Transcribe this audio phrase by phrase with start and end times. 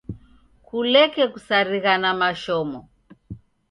[0.65, 2.79] Kuleke kusarigha na mashomo.